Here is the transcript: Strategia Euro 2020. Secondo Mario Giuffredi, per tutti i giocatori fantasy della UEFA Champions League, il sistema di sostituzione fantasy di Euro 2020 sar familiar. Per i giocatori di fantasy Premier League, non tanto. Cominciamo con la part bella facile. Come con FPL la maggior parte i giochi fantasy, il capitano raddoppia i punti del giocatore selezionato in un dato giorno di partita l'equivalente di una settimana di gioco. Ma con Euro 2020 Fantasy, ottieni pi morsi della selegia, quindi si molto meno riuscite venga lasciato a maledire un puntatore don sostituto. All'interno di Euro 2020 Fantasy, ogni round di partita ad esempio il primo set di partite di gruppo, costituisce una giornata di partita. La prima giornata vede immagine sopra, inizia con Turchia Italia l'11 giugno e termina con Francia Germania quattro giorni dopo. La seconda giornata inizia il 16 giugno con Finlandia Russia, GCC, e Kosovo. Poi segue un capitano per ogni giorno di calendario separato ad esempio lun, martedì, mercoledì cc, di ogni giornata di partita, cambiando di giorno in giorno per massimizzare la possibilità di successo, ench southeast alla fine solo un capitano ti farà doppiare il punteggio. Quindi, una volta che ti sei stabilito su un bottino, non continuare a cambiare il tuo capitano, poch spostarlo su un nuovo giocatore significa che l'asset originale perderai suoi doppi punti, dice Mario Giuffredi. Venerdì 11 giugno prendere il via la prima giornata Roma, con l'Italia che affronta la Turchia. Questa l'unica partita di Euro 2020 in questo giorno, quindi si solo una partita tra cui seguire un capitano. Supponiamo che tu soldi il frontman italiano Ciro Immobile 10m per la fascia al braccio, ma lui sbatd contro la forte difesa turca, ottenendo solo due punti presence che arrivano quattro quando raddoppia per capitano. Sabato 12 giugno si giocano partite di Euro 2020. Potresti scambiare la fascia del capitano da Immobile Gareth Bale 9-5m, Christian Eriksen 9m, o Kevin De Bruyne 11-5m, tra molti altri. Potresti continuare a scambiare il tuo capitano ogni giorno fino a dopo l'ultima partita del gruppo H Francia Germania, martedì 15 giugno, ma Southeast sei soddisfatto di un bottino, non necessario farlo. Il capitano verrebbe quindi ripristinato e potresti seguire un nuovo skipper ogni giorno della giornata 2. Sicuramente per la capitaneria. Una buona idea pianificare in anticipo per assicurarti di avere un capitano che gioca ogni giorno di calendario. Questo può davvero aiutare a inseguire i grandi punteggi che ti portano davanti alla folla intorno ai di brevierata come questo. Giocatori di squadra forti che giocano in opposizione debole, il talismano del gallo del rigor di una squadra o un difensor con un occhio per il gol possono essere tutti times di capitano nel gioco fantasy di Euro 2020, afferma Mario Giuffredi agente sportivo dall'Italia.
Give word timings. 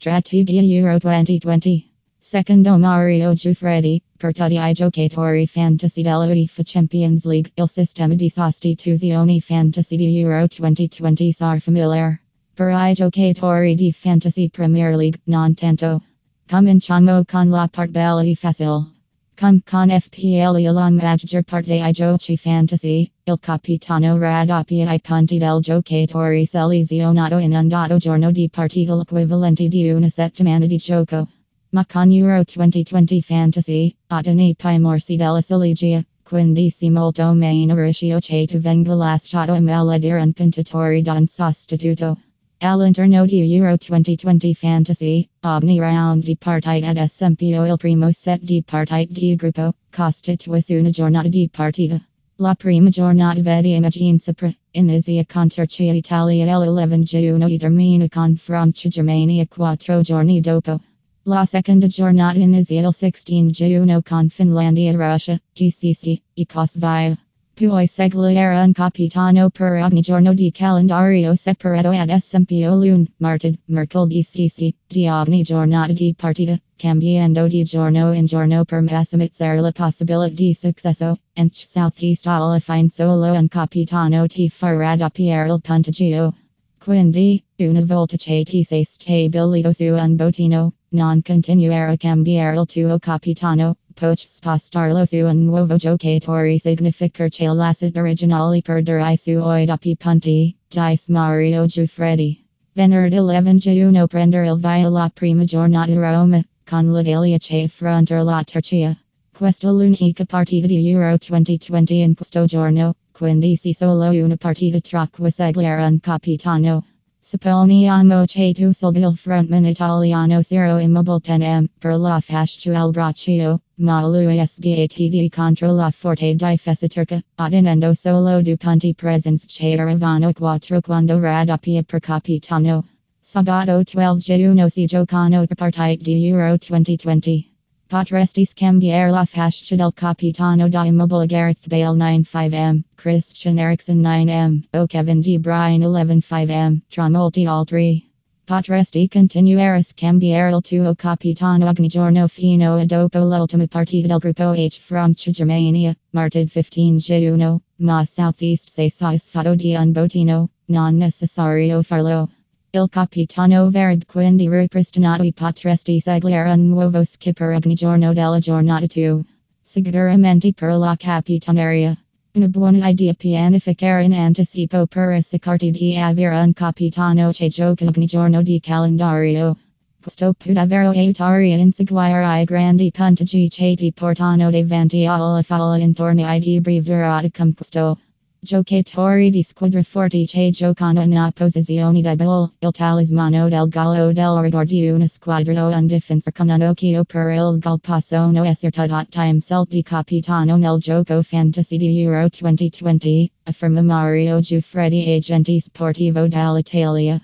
Strategia 0.00 0.62
Euro 0.62 0.98
2020. 0.98 1.84
Secondo 2.18 2.78
Mario 2.78 3.34
Giuffredi, 3.34 4.00
per 4.16 4.32
tutti 4.32 4.54
i 4.54 4.72
giocatori 4.72 5.46
fantasy 5.46 6.00
della 6.00 6.24
UEFA 6.24 6.62
Champions 6.64 7.26
League, 7.26 7.52
il 7.54 7.68
sistema 7.68 8.14
di 8.14 8.30
sostituzione 8.30 9.40
fantasy 9.40 9.96
di 9.96 10.20
Euro 10.20 10.46
2020 10.46 11.32
sar 11.32 11.60
familiar. 11.60 12.18
Per 12.54 12.70
i 12.70 12.94
giocatori 12.94 13.74
di 13.74 13.92
fantasy 13.92 14.48
Premier 14.48 14.96
League, 14.96 15.20
non 15.24 15.52
tanto. 15.52 16.00
Cominciamo 16.48 17.22
con 17.26 17.50
la 17.50 17.68
part 17.70 17.90
bella 17.90 18.24
facile. 18.36 18.99
Come 19.40 19.62
con 19.64 19.88
FPL 19.88 20.60
la 20.70 20.90
maggior 20.90 21.42
parte 21.44 21.72
i 21.72 21.92
giochi 21.92 22.36
fantasy, 22.36 23.10
il 23.24 23.38
capitano 23.40 24.18
raddoppia 24.18 24.92
i 24.92 25.00
punti 25.00 25.38
del 25.38 25.60
giocatore 25.62 26.44
selezionato 26.44 27.38
in 27.38 27.54
un 27.54 27.66
dato 27.66 27.96
giorno 27.96 28.30
di 28.32 28.50
partita 28.50 28.94
l'equivalente 28.94 29.66
di 29.68 29.90
una 29.92 30.10
settimana 30.10 30.66
di 30.66 30.76
gioco. 30.76 31.26
Ma 31.70 31.86
con 31.86 32.12
Euro 32.12 32.42
2020 32.44 33.22
Fantasy, 33.22 33.96
ottieni 34.08 34.54
pi 34.54 34.78
morsi 34.78 35.16
della 35.16 35.40
selegia, 35.40 36.04
quindi 36.22 36.68
si 36.68 36.90
molto 36.90 37.32
meno 37.32 37.74
riuscite 37.74 38.58
venga 38.58 38.92
lasciato 38.92 39.52
a 39.52 39.60
maledire 39.60 40.20
un 40.20 40.34
puntatore 40.34 41.00
don 41.00 41.26
sostituto. 41.26 42.14
All'interno 42.62 43.24
di 43.24 43.54
Euro 43.54 43.74
2020 43.78 44.54
Fantasy, 44.54 45.26
ogni 45.44 45.78
round 45.78 46.22
di 46.22 46.36
partita 46.36 46.88
ad 46.88 46.98
esempio 46.98 47.64
il 47.64 47.76
primo 47.78 48.12
set 48.12 48.42
di 48.42 48.62
partite 48.62 49.10
di 49.10 49.34
gruppo, 49.34 49.72
costituisce 49.90 50.76
una 50.76 50.90
giornata 50.90 51.28
di 51.28 51.48
partita. 51.50 51.98
La 52.36 52.54
prima 52.54 52.90
giornata 52.90 53.40
vede 53.40 53.76
immagine 53.76 54.18
sopra, 54.18 54.52
inizia 54.72 55.24
con 55.24 55.48
Turchia 55.48 55.94
Italia 55.94 56.58
l'11 56.58 57.02
giugno 57.02 57.46
e 57.46 57.56
termina 57.56 58.06
con 58.10 58.36
Francia 58.36 58.90
Germania 58.90 59.46
quattro 59.48 60.02
giorni 60.02 60.40
dopo. 60.42 60.78
La 61.22 61.46
seconda 61.46 61.86
giornata 61.86 62.38
inizia 62.38 62.86
il 62.86 62.92
16 62.92 63.52
giugno 63.52 64.02
con 64.02 64.28
Finlandia 64.28 64.92
Russia, 64.92 65.40
GCC, 65.54 66.20
e 66.34 66.44
Kosovo. 66.44 67.16
Poi 67.60 67.86
segue 67.86 68.32
un 68.32 68.72
capitano 68.72 69.50
per 69.50 69.82
ogni 69.82 70.00
giorno 70.00 70.32
di 70.32 70.50
calendario 70.50 71.34
separato 71.34 71.90
ad 71.90 72.08
esempio 72.08 72.74
lun, 72.74 73.04
martedì, 73.18 73.58
mercoledì 73.66 74.22
cc, 74.22 74.72
di 74.86 75.06
ogni 75.06 75.42
giornata 75.42 75.92
di 75.92 76.14
partita, 76.16 76.58
cambiando 76.74 77.46
di 77.48 77.62
giorno 77.64 78.14
in 78.14 78.24
giorno 78.24 78.64
per 78.64 78.80
massimizzare 78.80 79.60
la 79.60 79.72
possibilità 79.72 80.28
di 80.28 80.54
successo, 80.54 81.18
ench 81.34 81.66
southeast 81.66 82.26
alla 82.28 82.58
fine 82.60 82.88
solo 82.88 83.30
un 83.30 83.46
capitano 83.48 84.26
ti 84.26 84.48
farà 84.48 84.96
doppiare 84.96 85.52
il 85.52 85.60
punteggio. 85.60 86.34
Quindi, 86.78 87.44
una 87.56 87.84
volta 87.84 88.16
che 88.16 88.42
ti 88.42 88.64
sei 88.64 88.84
stabilito 88.84 89.70
su 89.72 89.84
un 89.84 90.16
bottino, 90.16 90.72
non 90.92 91.20
continuare 91.20 91.92
a 91.92 91.96
cambiare 91.98 92.58
il 92.58 92.64
tuo 92.64 92.98
capitano, 92.98 93.76
poch 94.00 94.24
spostarlo 94.26 95.04
su 95.04 95.16
un 95.16 95.44
nuovo 95.44 95.76
giocatore 95.76 96.58
significa 96.58 97.28
che 97.28 97.46
l'asset 97.46 97.94
originale 97.94 98.62
perderai 98.62 99.14
suoi 99.18 99.66
doppi 99.66 99.94
punti, 99.94 100.56
dice 100.68 101.12
Mario 101.12 101.66
Giuffredi. 101.66 102.42
Venerdì 102.72 103.18
11 103.18 103.74
giugno 103.74 104.06
prendere 104.06 104.48
il 104.48 104.56
via 104.58 104.88
la 104.88 105.10
prima 105.12 105.44
giornata 105.44 105.92
Roma, 105.92 106.42
con 106.64 106.90
l'Italia 106.90 107.36
che 107.36 107.64
affronta 107.64 108.22
la 108.22 108.42
Turchia. 108.42 108.96
Questa 109.36 109.70
l'unica 109.70 110.24
partita 110.24 110.66
di 110.66 110.88
Euro 110.88 111.18
2020 111.18 112.00
in 112.00 112.14
questo 112.14 112.46
giorno, 112.46 112.94
quindi 113.12 113.54
si 113.56 113.74
solo 113.74 114.08
una 114.08 114.36
partita 114.36 114.78
tra 114.80 115.06
cui 115.12 115.30
seguire 115.30 115.84
un 115.84 116.00
capitano. 116.00 116.84
Supponiamo 117.30 118.24
che 118.26 118.52
tu 118.52 118.72
soldi 118.72 118.98
il 118.98 119.16
frontman 119.16 119.64
italiano 119.64 120.42
Ciro 120.42 120.78
Immobile 120.80 121.20
10m 121.20 121.66
per 121.78 121.96
la 121.96 122.18
fascia 122.18 122.76
al 122.76 122.90
braccio, 122.90 123.60
ma 123.76 124.04
lui 124.04 124.44
sbatd 124.44 125.28
contro 125.28 125.72
la 125.72 125.92
forte 125.92 126.34
difesa 126.34 126.88
turca, 126.88 127.22
ottenendo 127.36 127.94
solo 127.94 128.42
due 128.42 128.56
punti 128.56 128.96
presence 128.96 129.46
che 129.46 129.78
arrivano 129.78 130.32
quattro 130.32 130.80
quando 130.80 131.20
raddoppia 131.20 131.84
per 131.84 132.00
capitano. 132.00 132.84
Sabato 133.20 133.80
12 133.84 134.36
giugno 134.36 134.68
si 134.68 134.86
giocano 134.86 135.46
partite 135.54 136.02
di 136.02 136.26
Euro 136.26 136.56
2020. 136.56 137.49
Potresti 137.90 138.44
scambiare 138.44 139.10
la 139.10 139.24
fascia 139.24 139.74
del 139.74 139.90
capitano 139.92 140.68
da 140.68 140.84
Immobile 140.84 141.26
Gareth 141.26 141.66
Bale 141.66 141.96
9-5m, 141.96 142.82
Christian 142.94 143.58
Eriksen 143.58 144.00
9m, 144.00 144.62
o 144.74 144.86
Kevin 144.86 145.20
De 145.20 145.40
Bruyne 145.40 145.84
11-5m, 145.84 146.82
tra 146.88 147.08
molti 147.08 147.46
altri. 147.46 148.08
Potresti 148.44 149.08
continuare 149.08 149.78
a 149.78 149.82
scambiare 149.82 150.54
il 150.54 150.60
tuo 150.62 150.94
capitano 150.94 151.66
ogni 151.66 151.88
giorno 151.88 152.28
fino 152.28 152.76
a 152.76 152.84
dopo 152.84 153.18
l'ultima 153.18 153.66
partita 153.66 154.06
del 154.06 154.18
gruppo 154.18 154.52
H 154.52 154.78
Francia 154.80 155.32
Germania, 155.32 155.92
martedì 156.10 156.48
15 156.48 157.20
giugno, 157.20 157.62
ma 157.78 158.04
Southeast 158.04 158.68
sei 158.70 158.88
soddisfatto 158.88 159.56
di 159.56 159.74
un 159.74 159.90
bottino, 159.90 160.48
non 160.66 160.94
necessario 160.94 161.82
farlo. 161.82 162.28
Il 162.72 162.86
capitano 162.88 163.68
verrebbe 163.68 164.04
quindi 164.06 164.48
ripristinato 164.48 165.24
e 165.24 165.32
potresti 165.32 165.98
seguire 165.98 166.52
un 166.52 166.68
nuovo 166.68 167.02
skipper 167.02 167.58
ogni 167.60 167.74
giorno 167.74 168.12
della 168.12 168.38
giornata 168.38 168.86
2. 168.86 169.24
Sicuramente 169.60 170.52
per 170.52 170.74
la 170.74 170.94
capitaneria. 170.96 171.98
Una 172.34 172.46
buona 172.46 172.86
idea 172.86 173.12
pianificare 173.14 174.04
in 174.04 174.12
anticipo 174.12 174.86
per 174.86 175.08
assicurarti 175.14 175.72
di 175.72 175.96
avere 175.96 176.40
un 176.40 176.52
capitano 176.52 177.32
che 177.32 177.48
gioca 177.48 177.86
ogni 177.86 178.06
giorno 178.06 178.40
di 178.40 178.60
calendario. 178.60 179.56
Questo 180.00 180.32
può 180.38 180.52
davvero 180.52 180.90
aiutare 180.90 181.52
a 181.52 181.56
inseguire 181.56 182.40
i 182.40 182.44
grandi 182.44 182.92
punteggi 182.92 183.48
che 183.48 183.74
ti 183.74 183.92
portano 183.92 184.48
davanti 184.48 185.06
alla 185.06 185.42
folla 185.42 185.76
intorno 185.78 186.24
ai 186.24 186.38
di 186.38 186.60
brevierata 186.60 187.28
come 187.32 187.52
questo. 187.52 187.98
Giocatori 188.42 189.28
di 189.28 189.42
squadra 189.42 189.82
forti 189.82 190.24
che 190.24 190.50
giocano 190.50 191.02
in 191.02 191.14
opposizione 191.18 192.00
debole, 192.00 192.50
il 192.60 192.70
talismano 192.70 193.50
del 193.50 193.68
gallo 193.68 194.12
del 194.14 194.40
rigor 194.40 194.64
di 194.64 194.88
una 194.88 195.06
squadra 195.08 195.66
o 195.66 195.68
un 195.68 195.86
difensor 195.86 196.32
con 196.32 196.48
un 196.48 196.62
occhio 196.62 197.04
per 197.04 197.32
il 197.32 197.58
gol 197.58 197.80
possono 197.80 198.42
essere 198.44 198.70
tutti 198.70 199.06
times 199.10 199.52
di 199.68 199.82
capitano 199.82 200.56
nel 200.56 200.78
gioco 200.78 201.20
fantasy 201.22 201.76
di 201.76 202.00
Euro 202.00 202.28
2020, 202.30 203.30
afferma 203.42 203.82
Mario 203.82 204.40
Giuffredi 204.40 205.12
agente 205.12 205.60
sportivo 205.60 206.26
dall'Italia. 206.26 207.20